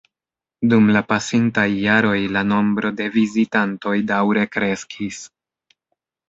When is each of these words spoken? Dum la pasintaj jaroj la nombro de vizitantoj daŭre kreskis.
Dum 0.69 0.87
la 0.93 1.01
pasintaj 1.09 1.65
jaroj 1.81 2.15
la 2.37 2.43
nombro 2.53 2.91
de 3.03 3.07
vizitantoj 3.17 3.95
daŭre 4.13 4.47
kreskis. 4.57 5.21